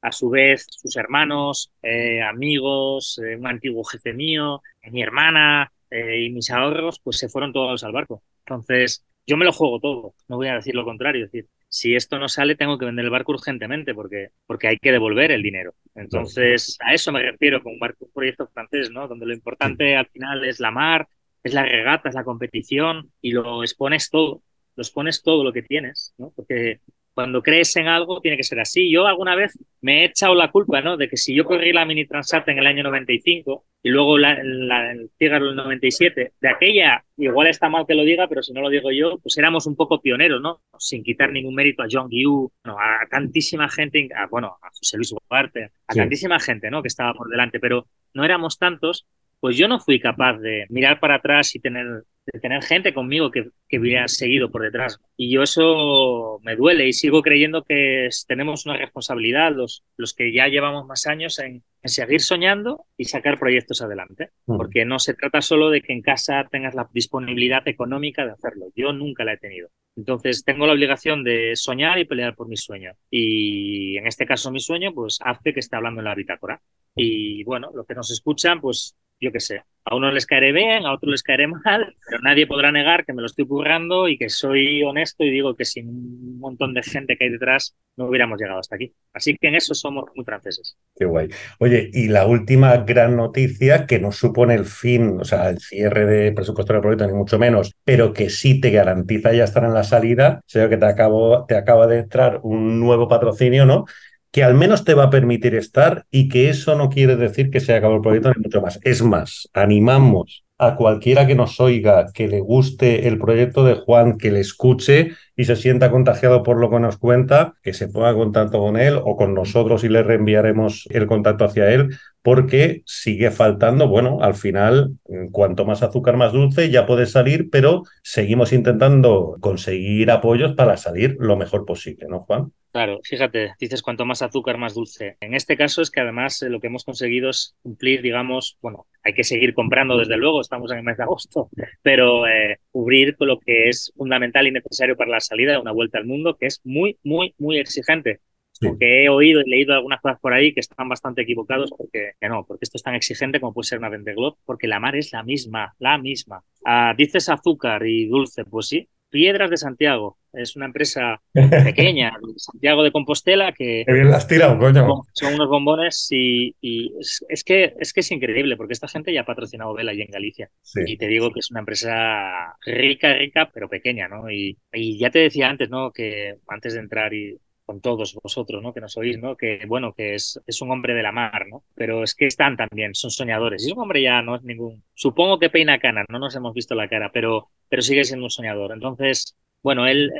[0.03, 6.31] A su vez, sus hermanos, eh, amigos, eh, un antiguo jefe mío, mi hermana y
[6.31, 8.23] mis ahorros, pues se fueron todos al barco.
[8.47, 11.25] Entonces, yo me lo juego todo, no voy a decir lo contrario.
[11.25, 14.77] Es decir, si esto no sale, tengo que vender el barco urgentemente porque, porque hay
[14.79, 15.75] que devolver el dinero.
[15.95, 19.07] Entonces, a eso me refiero con un barco, un proyecto francés, ¿no?
[19.07, 21.09] Donde lo importante al final es la mar,
[21.45, 24.43] es la regata, es la competición y lo expones todo,
[24.75, 26.33] lo expones todo lo que tienes, ¿no?
[26.35, 26.81] Porque
[27.14, 28.90] cuando crees en algo tiene que ser así.
[28.90, 30.96] Yo alguna vez me he echado la culpa, ¿no?
[30.96, 34.38] De que si yo corrí la Mini Transat en el año 95 y luego la,
[34.42, 38.53] la, el Figaro el 97, de aquella, igual está mal que lo diga, pero si
[38.53, 40.61] no lo digo yo, pues éramos un poco pioneros, ¿no?
[40.79, 44.96] Sin quitar ningún mérito a John Guiu, no, a tantísima gente, a, bueno, a José
[44.96, 45.99] Luis Ugarte, a sí.
[45.99, 46.83] tantísima gente, ¿no?
[46.83, 49.07] Que estaba por delante, pero no éramos tantos,
[49.40, 53.31] pues yo no fui capaz de mirar para atrás y tener de tener gente conmigo
[53.31, 55.00] que, que hubiera seguido por detrás.
[55.16, 60.33] Y yo eso me duele y sigo creyendo que tenemos una responsabilidad, los, los que
[60.33, 64.31] ya llevamos más años, en, en seguir soñando y sacar proyectos adelante.
[64.46, 64.57] Mm.
[64.57, 68.66] Porque no se trata solo de que en casa tengas la disponibilidad económica de hacerlo.
[68.76, 69.68] Yo nunca la he tenido.
[69.96, 72.92] Entonces tengo la obligación de soñar y pelear por mi sueño.
[73.11, 76.61] Y en este caso mi sueño, pues hace que esté hablando en la bitácora.
[76.94, 80.87] Y bueno, los que nos escuchan, pues yo qué sé, a unos les caeré bien,
[80.87, 84.18] a otros les caeré mal, pero nadie podrá negar que me lo estoy currando y
[84.18, 88.06] que soy honesto y digo que sin un montón de gente que hay detrás no
[88.06, 88.94] hubiéramos llegado hasta aquí.
[89.12, 90.76] Así que en eso somos muy franceses.
[90.96, 91.28] Qué guay.
[91.59, 96.06] Oye, y la última gran noticia que no supone el fin, o sea, el cierre
[96.06, 99.74] de presupuesto del proyecto, ni mucho menos, pero que sí te garantiza ya estar en
[99.74, 103.85] la salida, o que te, acabo, te acaba de entrar un nuevo patrocinio, ¿no?
[104.31, 107.61] Que al menos te va a permitir estar y que eso no quiere decir que
[107.61, 108.79] se acabó el proyecto ni mucho más.
[108.83, 114.19] Es más, animamos a cualquiera que nos oiga, que le guste el proyecto de Juan,
[114.19, 118.11] que le escuche y se sienta contagiado por lo que nos cuenta, que se ponga
[118.11, 122.83] en contacto con él o con nosotros y le reenviaremos el contacto hacia él, porque
[122.85, 124.90] sigue faltando, bueno, al final,
[125.33, 131.16] cuanto más azúcar, más dulce, ya puede salir, pero seguimos intentando conseguir apoyos para salir
[131.18, 132.53] lo mejor posible, ¿no, Juan?
[132.72, 135.16] Claro, fíjate, dices cuanto más azúcar, más dulce.
[135.20, 138.87] En este caso es que además eh, lo que hemos conseguido es cumplir, digamos, bueno,
[139.03, 141.48] hay que seguir comprando desde luego, estamos en el mes de agosto,
[141.83, 145.72] pero eh, cubrir con lo que es fundamental y necesario para la salida de una
[145.72, 148.20] vuelta al mundo, que es muy, muy, muy exigente.
[148.52, 148.68] Sí.
[148.68, 152.28] Porque he oído y leído algunas cosas por ahí que están bastante equivocados porque que
[152.28, 154.96] no, porque esto es tan exigente como puede ser una Vendée Globe, porque la mar
[154.96, 156.42] es la misma, la misma.
[156.64, 160.18] Ah, dices azúcar y dulce, pues sí, Piedras de Santiago.
[160.33, 163.85] Es una empresa pequeña, Santiago de Compostela, que...
[163.87, 165.03] Qué bien las tirado, coño.
[165.12, 169.12] Son unos bombones y, y es, es, que, es que es increíble, porque esta gente
[169.12, 170.51] ya ha patrocinado Vela y en Galicia.
[170.62, 170.81] Sí.
[170.87, 174.31] Y te digo que es una empresa rica, rica, pero pequeña, ¿no?
[174.31, 175.93] Y, y ya te decía antes, ¿no?
[175.93, 177.38] Que antes de entrar y
[177.71, 178.75] con todos vosotros, ¿no?
[178.75, 179.37] Que nos oís, ¿no?
[179.37, 181.62] Que, bueno, que es, es un hombre de la mar, ¿no?
[181.77, 183.64] Pero es que están también, son soñadores.
[183.64, 184.83] Y un hombre ya no es ningún...
[184.93, 188.31] Supongo que peina cana, no nos hemos visto la cara, pero, pero sigue siendo un
[188.31, 188.73] soñador.
[188.73, 190.11] Entonces, bueno, él,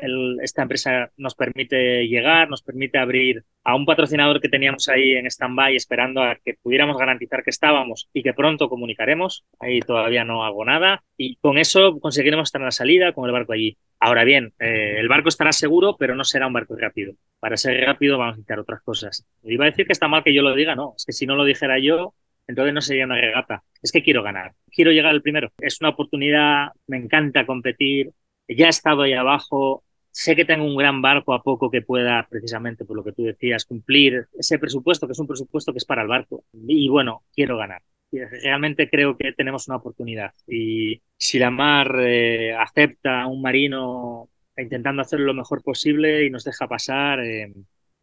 [0.43, 5.27] esta empresa nos permite llegar, nos permite abrir a un patrocinador que teníamos ahí en
[5.27, 9.45] stand-by esperando a que pudiéramos garantizar que estábamos y que pronto comunicaremos.
[9.59, 13.33] Ahí todavía no hago nada y con eso conseguiremos estar en la salida con el
[13.33, 13.79] barco allí.
[13.99, 17.15] Ahora bien, eh, el barco estará seguro, pero no será un barco rápido.
[17.39, 19.27] Para ser rápido vamos a necesitar otras cosas.
[19.43, 21.35] Iba a decir que está mal que yo lo diga, no, es que si no
[21.35, 22.15] lo dijera yo,
[22.47, 23.63] entonces no sería una regata.
[23.83, 25.51] Es que quiero ganar, quiero llegar al primero.
[25.59, 28.11] Es una oportunidad, me encanta competir,
[28.57, 32.27] ya he estado ahí abajo, sé que tengo un gran barco a poco que pueda,
[32.29, 35.85] precisamente por lo que tú decías, cumplir ese presupuesto, que es un presupuesto que es
[35.85, 36.45] para el barco.
[36.53, 37.83] Y bueno, quiero ganar.
[38.13, 40.33] Realmente creo que tenemos una oportunidad.
[40.47, 46.31] Y si la mar eh, acepta a un marino intentando hacer lo mejor posible y
[46.31, 47.53] nos deja pasar, eh,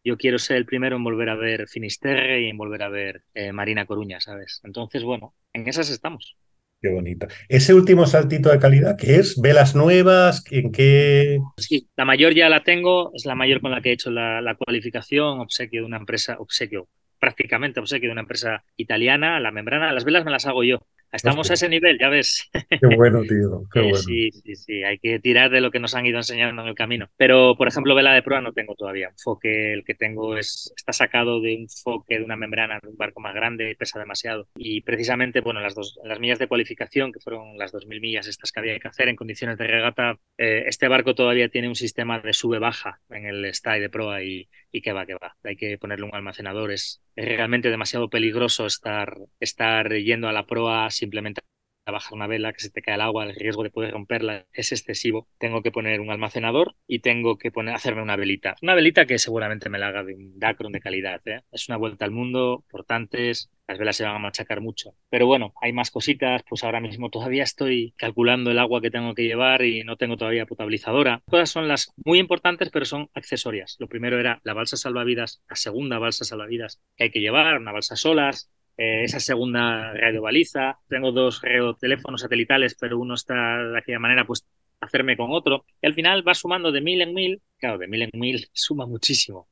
[0.02, 3.24] yo quiero ser el primero en volver a ver Finisterre y en volver a ver
[3.34, 4.60] eh, Marina Coruña, ¿sabes?
[4.64, 6.36] Entonces, bueno, en esas estamos.
[6.80, 7.26] Qué bonito.
[7.48, 9.40] Ese último saltito de calidad, ¿qué es?
[9.40, 10.44] ¿Velas nuevas?
[10.52, 11.38] ¿En qué?
[11.56, 14.40] Sí, la mayor ya la tengo, es la mayor con la que he hecho la,
[14.40, 16.88] la cualificación, obsequio de una empresa, obsequio,
[17.18, 20.78] prácticamente obsequio de una empresa italiana, la membrana, las velas me las hago yo.
[21.12, 22.50] Estamos a ese nivel, ya ves.
[22.52, 23.64] Qué bueno, tío.
[23.72, 23.96] Qué bueno.
[23.96, 24.84] Sí, sí, sí.
[24.84, 27.08] Hay que tirar de lo que nos han ido enseñando en el camino.
[27.16, 29.08] Pero, por ejemplo, vela de proa no tengo todavía.
[29.08, 32.88] Un foque, el que tengo es, está sacado de un foque de una membrana de
[32.88, 34.48] un barco más grande, pesa demasiado.
[34.56, 38.52] Y precisamente, bueno, las dos, las millas de cualificación, que fueron las 2.000 millas estas
[38.52, 42.20] que había que hacer en condiciones de regata, eh, este barco todavía tiene un sistema
[42.20, 45.36] de sube-baja en el style de proa y, y que va, que va.
[45.42, 46.70] Hay que ponerle un almacenador.
[46.72, 51.40] Es, es realmente demasiado peligroso estar, estar yendo a la proa simplemente
[51.84, 54.46] a bajar una vela, que se te cae el agua, el riesgo de poder romperla
[54.52, 55.26] es excesivo.
[55.38, 58.54] Tengo que poner un almacenador y tengo que poner, hacerme una velita.
[58.62, 61.20] Una velita que seguramente me la haga de un Dacron de calidad.
[61.26, 61.40] ¿eh?
[61.50, 64.94] Es una vuelta al mundo, importantes, las velas se van a machacar mucho.
[65.10, 69.14] Pero bueno, hay más cositas, pues ahora mismo todavía estoy calculando el agua que tengo
[69.14, 71.22] que llevar y no tengo todavía potabilizadora.
[71.30, 73.76] Todas son las muy importantes, pero son accesorias.
[73.78, 77.72] Lo primero era la balsa salvavidas, la segunda balsa salvavidas que hay que llevar, una
[77.72, 80.78] balsa solas, eh, esa segunda radio baliza.
[80.88, 81.42] Tengo dos
[81.78, 84.46] teléfonos satelitales, pero uno está de aquella manera pues
[84.80, 85.66] hacerme con otro.
[85.82, 87.42] Y al final va sumando de mil en mil.
[87.58, 89.48] Claro, de mil en mil suma muchísimo.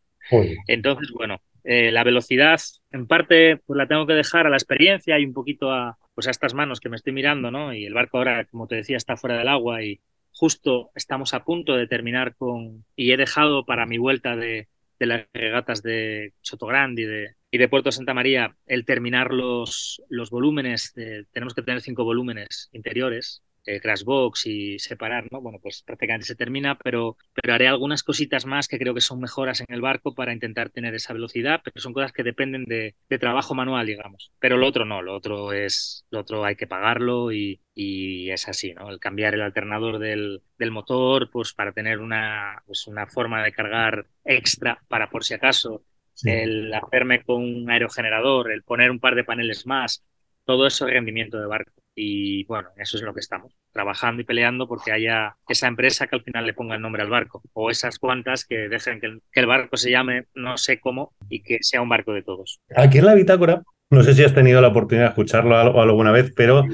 [0.67, 2.61] Entonces, bueno, eh, la velocidad,
[2.93, 6.29] en parte, pues la tengo que dejar a la experiencia y un poquito a, pues
[6.29, 7.75] a estas manos que me estoy mirando, ¿no?
[7.75, 10.01] Y el barco ahora, como te decía, está fuera del agua y
[10.31, 14.69] justo estamos a punto de terminar con, y he dejado para mi vuelta de,
[15.01, 20.03] de las regatas de Sotogrande y de, y de Puerto Santa María el terminar los,
[20.09, 20.95] los volúmenes,
[21.33, 25.41] tenemos que tener cinco volúmenes interiores eh, Crashbox y separar, ¿no?
[25.41, 29.21] Bueno, pues prácticamente se termina, pero, pero haré algunas cositas más que creo que son
[29.21, 32.95] mejoras en el barco para intentar tener esa velocidad, pero son cosas que dependen de,
[33.19, 34.33] trabajo manual, digamos.
[34.39, 38.47] Pero lo otro no, lo otro es, lo otro hay que pagarlo y, y es
[38.49, 38.91] así, ¿no?
[38.91, 43.53] El cambiar el alternador del, del motor, pues para tener una, pues una forma de
[43.53, 45.83] cargar extra para por si acaso,
[46.25, 50.05] el hacerme con un aerogenerador, el poner un par de paneles más,
[50.45, 51.73] todo eso es rendimiento de barco.
[51.99, 56.17] Y bueno, eso es lo que estamos, trabajando y peleando porque haya esa empresa que
[56.17, 59.47] al final le ponga el nombre al barco o esas cuantas que dejen que el,
[59.47, 62.61] barco se llame no sé cómo y que sea un barco de todos.
[62.77, 66.35] Aquí en la bitácora, no sé si has tenido la oportunidad de escucharlo alguna vez,
[66.37, 66.65] pero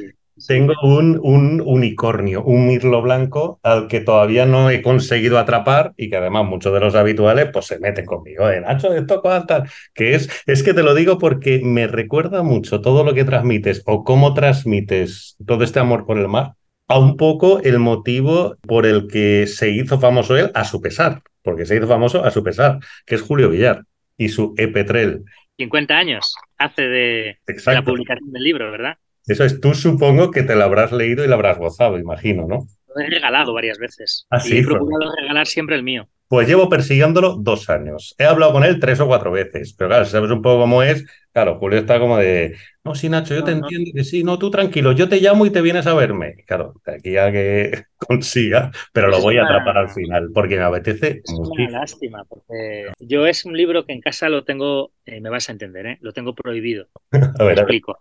[0.46, 6.10] tengo un, un, unicornio, un mirlo blanco al que todavía no he conseguido atrapar y
[6.10, 8.48] que además muchos de los habituales pues se meten conmigo.
[8.50, 8.60] ¿eh?
[8.60, 13.04] Nacho, esto tal, que es, es que te lo digo porque me recuerda mucho todo
[13.04, 16.54] lo que transmites o cómo transmites todo este amor por el mar
[16.88, 21.22] a un poco el motivo por el que se hizo famoso él a su pesar,
[21.42, 23.84] porque se hizo famoso a su pesar, que es Julio Villar
[24.18, 25.24] y su Epetrel.
[25.56, 28.98] 50 años hace de la publicación del libro, ¿verdad?
[29.26, 32.66] Eso es, tú supongo que te lo habrás leído y lo habrás gozado, imagino, ¿no?
[32.94, 34.26] Lo he regalado varias veces.
[34.30, 36.08] Ah, y he procurado regalar siempre el mío.
[36.28, 38.14] Pues llevo persiguiéndolo dos años.
[38.18, 40.82] He hablado con él tres o cuatro veces, pero claro, si sabes un poco cómo
[40.82, 44.40] es, claro, Julio está como de, no, sí, Nacho, yo te entiendo que sí, no,
[44.40, 46.34] tú tranquilo, yo te llamo y te vienes a verme.
[46.46, 50.62] Claro, de aquí a que consiga, pero lo voy a atrapar al final, porque me
[50.62, 55.20] apetece es Una lástima, porque yo es un libro que en casa lo tengo, eh,
[55.20, 55.98] me vas a entender, ¿eh?
[56.00, 56.88] lo tengo prohibido.
[57.38, 57.96] a ver, explico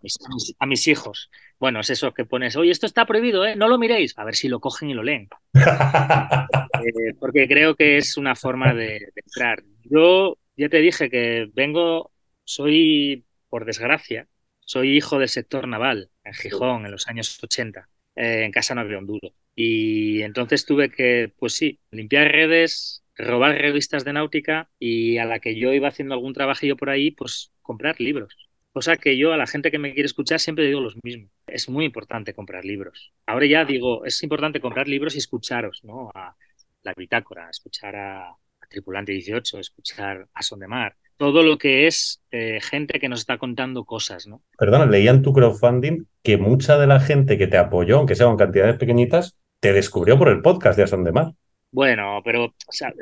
[0.59, 1.29] a mis, hijos.
[1.59, 3.55] Bueno, es eso que pones, oye, esto está prohibido, ¿eh?
[3.55, 5.29] no lo miréis, a ver si lo cogen y lo leen.
[6.83, 9.61] Eh, porque creo que es una forma de, de entrar.
[9.83, 12.10] Yo ya te dije que vengo,
[12.43, 14.27] soy, por desgracia,
[14.61, 17.89] soy hijo del sector naval en Gijón en los años 80.
[18.15, 19.33] Eh, en casa no había un duro.
[19.55, 25.39] Y entonces tuve que, pues sí, limpiar redes, robar revistas de náutica y a la
[25.39, 28.49] que yo iba haciendo algún trabajillo por ahí, pues comprar libros.
[28.73, 31.29] Cosa que yo a la gente que me quiere escuchar siempre digo lo mismo.
[31.47, 33.13] Es muy importante comprar libros.
[33.25, 36.09] Ahora ya digo, es importante comprar libros y escucharos, ¿no?
[36.15, 36.35] A
[36.83, 41.85] la bitácora, escuchar a, a Tripulante 18, escuchar a Son de Mar, todo lo que
[41.85, 44.41] es eh, gente que nos está contando cosas, ¿no?
[44.57, 48.27] Perdona, leía en tu crowdfunding que mucha de la gente que te apoyó, aunque sea
[48.27, 51.33] en cantidades pequeñitas, te descubrió por el podcast de Ason de Mar.
[51.69, 52.55] Bueno, pero,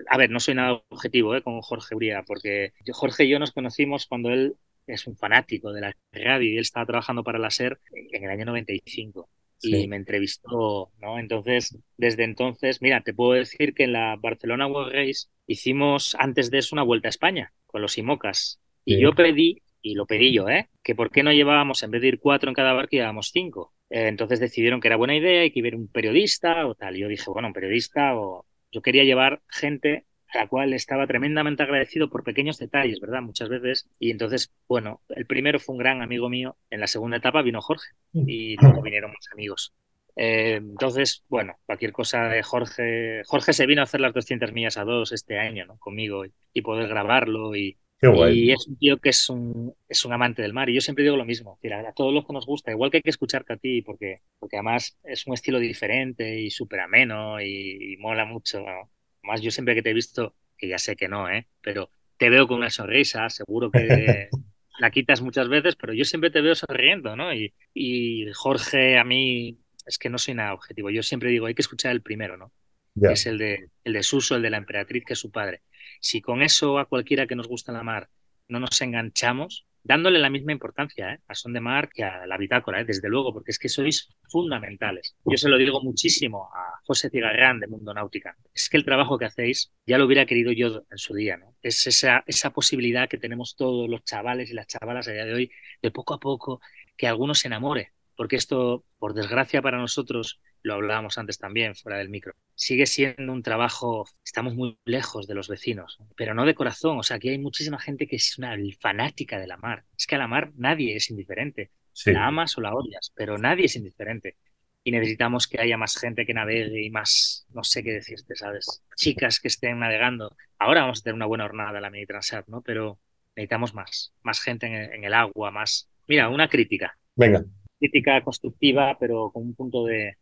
[0.09, 1.41] a ver, no soy nada objetivo ¿eh?
[1.41, 5.79] con Jorge Uría, porque Jorge y yo nos conocimos cuando él es un fanático de
[5.79, 7.79] la radio y él estaba trabajando para la SER
[8.11, 9.29] en el año 95
[9.61, 11.19] y me entrevistó, ¿no?
[11.19, 16.51] Entonces, desde entonces, mira, te puedo decir que en la Barcelona World Race hicimos antes
[16.51, 18.59] de eso una vuelta a España con los IMOCAS.
[18.85, 20.69] Y yo pedí, y lo pedí yo, ¿eh?
[20.83, 23.73] Que por qué no llevábamos, en vez de ir cuatro en cada barco, llevábamos cinco.
[23.89, 26.95] Eh, entonces decidieron que era buena idea y que iba un periodista o tal.
[26.95, 28.45] Y yo dije, bueno, un periodista o...
[28.71, 33.21] Yo quería llevar gente la cual estaba tremendamente agradecido por pequeños detalles, ¿verdad?
[33.21, 33.89] Muchas veces.
[33.99, 36.55] Y entonces, bueno, el primero fue un gran amigo mío.
[36.69, 39.73] En la segunda etapa vino Jorge y luego vinieron más amigos.
[40.15, 43.21] Eh, entonces, bueno, cualquier cosa de Jorge.
[43.25, 45.77] Jorge se vino a hacer las 200 millas a dos este año, ¿no?
[45.77, 47.55] Conmigo y, poder grabarlo.
[47.55, 50.69] Y, y, es un tío que es un, es un amante del mar.
[50.69, 51.57] Y yo siempre digo lo mismo.
[51.63, 54.57] a todos los que nos gusta, igual que hay que escucharte a ti, porque, porque
[54.57, 58.59] además es un estilo diferente y súper ameno y, mola mucho.
[58.59, 58.89] ¿no?
[59.37, 61.47] Yo siempre que te he visto, que ya sé que no, ¿eh?
[61.61, 64.29] Pero te veo con una sonrisa, seguro que.
[64.79, 67.33] la quitas muchas veces, pero yo siempre te veo sonriendo, ¿no?
[67.33, 70.89] Y, y Jorge a mí es que no soy nada objetivo.
[70.89, 72.53] Yo siempre digo, hay que escuchar el primero, ¿no?
[72.95, 75.61] es el de, el de Suso, el de la emperatriz, que es su padre.
[76.01, 78.09] Si con eso a cualquiera que nos gusta la mar
[78.47, 81.19] no nos enganchamos, dándole la misma importancia ¿eh?
[81.27, 82.85] a Son de Mar que a la bitácora, ¿eh?
[82.85, 85.15] desde luego, porque es que sois fundamentales.
[85.25, 88.37] Yo se lo digo muchísimo a José Cigarrán de Mundo Náutica.
[88.53, 91.55] Es que el trabajo que hacéis ya lo hubiera querido yo en su día, ¿no?
[91.63, 95.33] Es esa, esa posibilidad que tenemos todos los chavales y las chavalas a día de
[95.33, 96.61] hoy de poco a poco
[96.95, 101.97] que alguno se enamore porque esto, por desgracia para nosotros, lo hablábamos antes también fuera
[101.97, 106.55] del micro, sigue siendo un trabajo, estamos muy lejos de los vecinos, pero no de
[106.55, 109.85] corazón, o sea, aquí hay muchísima gente que es una fanática de la mar.
[109.97, 111.71] Es que a la mar nadie es indiferente,
[112.05, 114.35] la amas o la odias, pero nadie es indiferente.
[114.81, 118.81] y necesitamos que haya más gente que navegue y más, no sé qué decirte, ¿sabes?
[118.95, 120.35] Chicas que estén navegando.
[120.57, 122.61] Ahora vamos a tener una buena jornada en la Mini Transat, ¿no?
[122.61, 122.97] Pero
[123.35, 125.89] necesitamos más, más gente en el, agua, más...
[126.07, 126.97] Mira, una crítica.
[127.15, 127.43] Venga.
[127.77, 130.17] Crítica constructiva, pero con un punto de...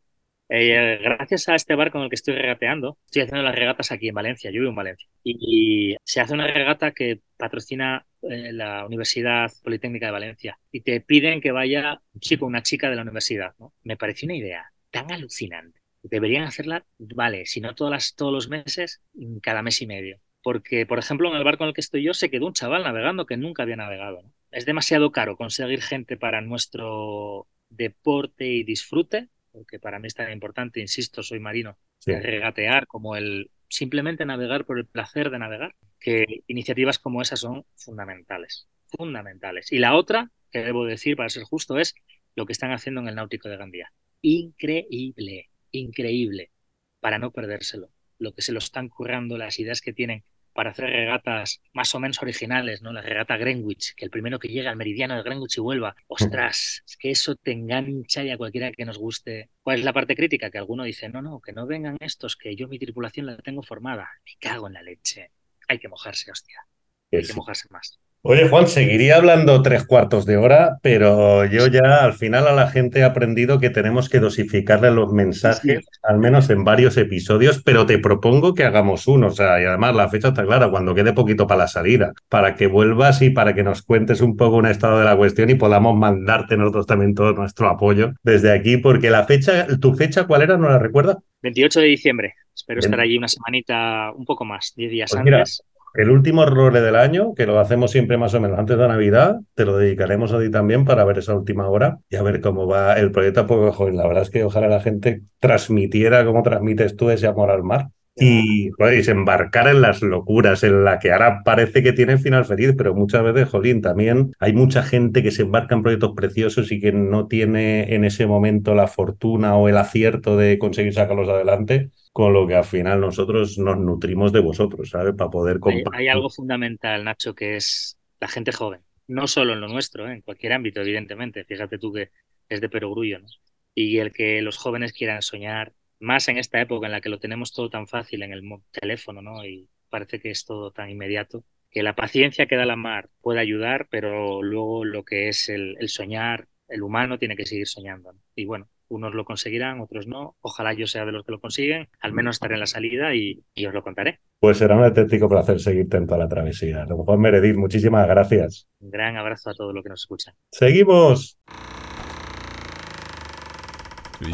[0.50, 4.08] Eh, gracias a este barco en el que estoy regateando, estoy haciendo las regatas aquí
[4.08, 8.86] en Valencia, yo vivo en Valencia, y, se hace una regata que patrocina eh, la
[8.86, 13.02] Universidad Politécnica de Valencia y te piden que vaya un chico una chica de la
[13.02, 13.54] universidad.
[13.60, 13.74] ¿no?
[13.84, 15.82] Me pareció una idea tan alucinante.
[16.02, 19.02] Deberían hacerla, vale, si no todas las, todos los meses,
[19.42, 22.14] cada mes y medio porque, por ejemplo, en el barco en el que estoy yo
[22.14, 24.22] se quedó un chaval navegando que nunca había navegado.
[24.50, 29.28] Es demasiado caro conseguir gente para nuestro deporte y disfrute,
[29.58, 34.78] porque para mí es tan importante, insisto, soy marino, regatear como el simplemente navegar por
[34.78, 39.72] el placer de navegar, que iniciativas como esas son fundamentales, fundamentales.
[39.72, 41.96] Y la otra, que debo decir para ser justo, es
[42.36, 43.92] lo que están haciendo en el Náutico de Gandía.
[44.22, 46.52] Increíble, increíble,
[47.00, 47.90] para no perdérselo.
[48.20, 50.24] Lo que se lo están currando, las ideas que tienen
[50.58, 52.92] para hacer regatas más o menos originales, ¿no?
[52.92, 56.82] La regata Greenwich, que el primero que llega al meridiano de Greenwich y vuelva, ostras,
[56.84, 59.52] es que eso te engancha y a cualquiera que nos guste.
[59.62, 60.50] ¿Cuál es la parte crítica?
[60.50, 63.62] Que alguno dice, no, no, que no vengan estos, que yo mi tripulación la tengo
[63.62, 64.10] formada.
[64.26, 65.30] Me cago en la leche.
[65.68, 66.66] Hay que mojarse, hostia.
[67.12, 68.00] Hay que mojarse más.
[68.24, 72.70] Oye, Juan, seguiría hablando tres cuartos de hora, pero yo ya al final a la
[72.70, 77.86] gente he aprendido que tenemos que dosificarle los mensajes, al menos en varios episodios, pero
[77.86, 81.14] te propongo que hagamos uno, o sea, y además la fecha está clara, cuando quede
[81.14, 84.66] poquito para la salida, para que vuelvas y para que nos cuentes un poco un
[84.66, 89.10] estado de la cuestión y podamos mandarte nosotros también todo nuestro apoyo desde aquí, porque
[89.10, 90.58] la fecha, ¿tu fecha cuál era?
[90.58, 91.18] ¿No la recuerda?
[91.44, 92.34] 28 de diciembre.
[92.54, 95.64] Espero estar allí una semanita, un poco más, 10 días pues antes.
[95.98, 99.40] El último role del año, que lo hacemos siempre más o menos antes de Navidad,
[99.56, 102.68] te lo dedicaremos a ti también para ver esa última hora y a ver cómo
[102.68, 103.48] va el proyecto.
[103.48, 107.50] Porque, joder, la verdad es que ojalá la gente transmitiera como transmites tú ese amor
[107.50, 107.90] al mar.
[108.20, 108.72] Y,
[109.04, 112.96] se embarcar en las locuras, en la que ahora parece que tiene final feliz, pero
[112.96, 116.92] muchas veces, jolín, también hay mucha gente que se embarca en proyectos preciosos y que
[116.92, 122.34] no tiene en ese momento la fortuna o el acierto de conseguir sacarlos adelante con
[122.34, 125.14] lo que al final nosotros nos nutrimos de vosotros, ¿sabes?
[125.16, 125.88] Para poder compartir.
[125.94, 128.82] Hay, algo fundamental, Nacho, que es la gente joven.
[129.08, 130.14] No solo en lo nuestro, ¿eh?
[130.14, 131.46] en cualquier ámbito, evidentemente.
[131.46, 132.10] Fíjate tú que
[132.50, 133.28] es de perogrullo, ¿no?
[133.76, 137.20] Y el que los jóvenes quieran soñar, más en esta época en la que lo
[137.20, 139.46] tenemos todo tan fácil en el teléfono, ¿no?
[139.46, 143.40] Y parece que es todo tan inmediato, que la paciencia que da la mar puede
[143.40, 148.14] ayudar, pero luego lo que es el, soñar, el humano tiene que seguir soñando.
[148.36, 150.36] Y bueno, unos lo conseguirán, otros no.
[150.42, 151.90] Ojalá yo sea de los que lo consiguen.
[152.00, 154.20] Al menos estaré en la salida y, os lo contaré.
[154.40, 156.86] Pues será un auténtico placer seguirte en toda la travesía.
[156.86, 158.68] Don Juan Meredith, muchísimas gracias.
[158.80, 160.36] Un gran abrazo a todos los que nos escuchan.
[160.52, 161.38] Seguimos.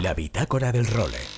[0.01, 1.32] La bitácora del role.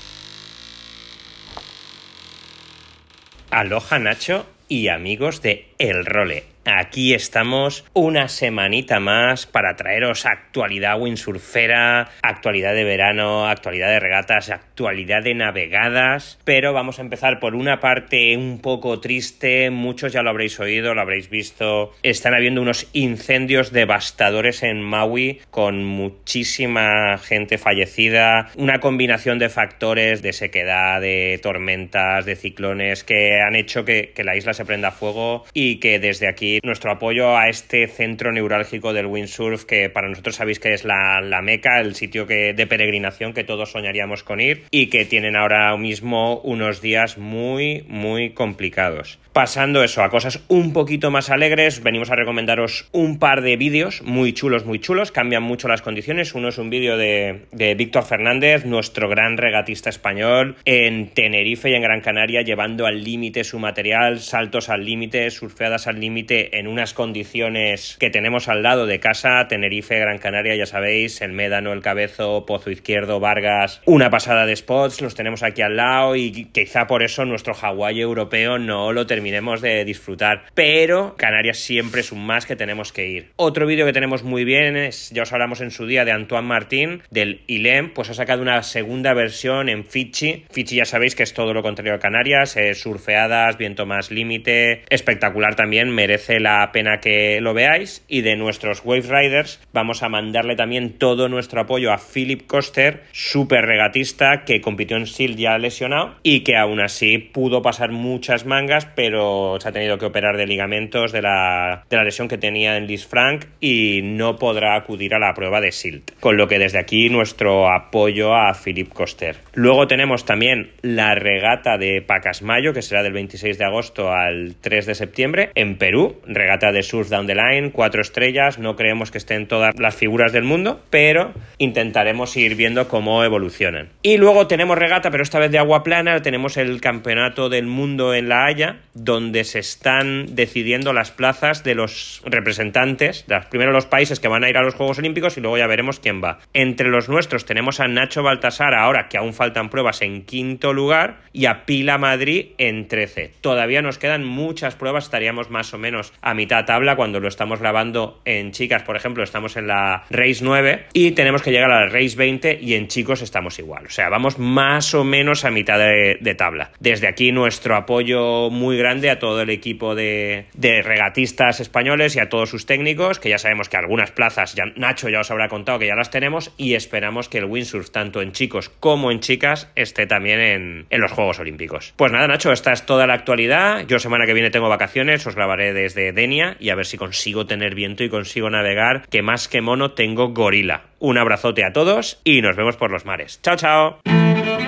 [3.56, 6.55] Aloha Nacho y amigos de El Role.
[6.68, 14.49] Aquí estamos una semanita más para traeros actualidad windsurfera, actualidad de verano, actualidad de regatas,
[14.49, 20.24] actualidad de navegadas, pero vamos a empezar por una parte un poco triste, muchos ya
[20.24, 27.20] lo habréis oído, lo habréis visto, están habiendo unos incendios devastadores en Maui con muchísima
[27.20, 33.86] gente fallecida, una combinación de factores de sequedad, de tormentas, de ciclones que han hecho
[33.86, 37.88] que, que la isla se prenda fuego y que desde aquí nuestro apoyo a este
[37.88, 42.53] centro neurálgico del windsurf que para nosotros sabéis que es la, meca, el sitio que,
[42.53, 47.84] de peregrinación que todos soñaríamos con ir y que tienen ahora mismo unos días muy,
[47.88, 49.20] muy complicados.
[49.34, 54.01] Pasando eso a cosas un poquito más alegres, venimos a recomendaros un par de vídeos
[54.01, 56.34] muy chulos, muy chulos, cambian mucho las condiciones.
[56.36, 61.74] Uno es un vídeo de, de Víctor Fernández, nuestro gran regatista español, en Tenerife y
[61.74, 66.68] en Gran Canaria, llevando al límite su material, saltos al límite, surfeadas al límite en
[66.68, 71.74] unas condiciones que tenemos al lado de casa, Tenerife, Gran Canaria, ya sabéis, el Médano,
[71.74, 76.46] el Cabezo, Pozo Izquierdo, Vargas, una pasada de spots, los tenemos aquí al lado y
[76.52, 80.46] quizá por eso nuestro Hawái europeo no lo terminemos de disfrutar.
[80.54, 83.32] Pero Canarias siempre es un más que tenemos que ir.
[83.36, 86.48] Otro vídeo que tenemos muy bien es, ya os hablamos en su día, de Antoine
[86.48, 90.46] Martín, del ILEM, pues ha sacado una segunda versión en Fiji.
[90.52, 95.56] Fiji ya sabéis que es todo lo contrario a Canarias, surfeadas, viento más límite, espectacular
[95.56, 98.03] también, merece la pena que lo veáis.
[98.07, 103.03] Y de nuestros Wave Riders vamos a mandarle también todo nuestro apoyo a Philip Coster,
[103.11, 108.45] súper regatista, que compitió en SIL ya lesionado y que aún así pudo pasar muchas
[108.45, 112.38] mangas, pero se ha tenido que operar de ligamentos de la, de la lesión que
[112.38, 116.11] tenía en Liz Frank y no podrá acudir a la prueba de SILT.
[116.19, 119.38] Con lo que desde aquí nuestro apoyo a Philip Coster.
[119.53, 124.86] Luego tenemos también la regata de Pacasmayo, que será del 26 de agosto al 3
[124.86, 126.21] de septiembre, en Perú.
[126.28, 128.59] Regata de Surf Down the Line, cuatro estrellas.
[128.59, 133.89] No creemos que estén todas las figuras del mundo, pero intentaremos ir viendo cómo evolucionan.
[134.01, 136.21] Y luego tenemos regata, pero esta vez de agua plana.
[136.21, 141.76] Tenemos el Campeonato del Mundo en La Haya, donde se están decidiendo las plazas de
[141.76, 145.41] los representantes, de primero los países que van a ir a los Juegos Olímpicos y
[145.41, 146.39] luego ya veremos quién va.
[146.54, 151.22] Entre los nuestros tenemos a Nacho Baltasar, ahora que aún faltan pruebas, en quinto lugar,
[151.34, 153.34] y a Pila Madrid en 13.
[153.41, 157.60] Todavía nos quedan muchas pruebas, estaríamos más o menos a mitad tabla cuando lo estamos
[157.60, 161.82] grabando en chicas, por ejemplo, estamos en la Race 9 y tenemos que llegar a
[161.82, 163.86] la Race 20 y en chicos estamos igual.
[163.88, 166.72] O sea, vamos más o menos a mitad de, tabla.
[166.80, 172.29] Desde aquí nuestro apoyo muy grande a todo el equipo de, regatistas españoles y a
[172.29, 175.79] todos sus técnicos, que ya sabemos que algunas plazas, ya, Nacho ya os habrá contado
[175.79, 179.71] que ya las tenemos y esperamos que el windsurf, tanto en chicos como en chicas,
[179.75, 181.95] esté también en, en los Juegos Olímpicos.
[181.95, 183.88] Pues nada, Nacho, esta es toda la actualidad.
[183.88, 187.47] Yo semana que viene tengo vacaciones, os grabaré desde Denia y a ver si consigo
[187.47, 190.83] tener viento y consigo navegar, que más que mono tengo gorila.
[190.99, 193.39] Un abrazote a todos y nos vemos por los mares.
[193.41, 194.64] Chao, chao.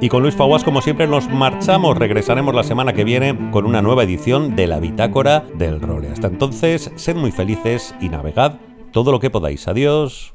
[0.00, 1.96] Y con Luis Faguas, como siempre, nos marchamos.
[1.96, 6.10] Regresaremos la semana que viene con una nueva edición de la Bitácora del Role.
[6.10, 8.58] Hasta entonces, sed muy felices y navegad
[8.92, 9.66] todo lo que podáis.
[9.68, 10.34] Adiós.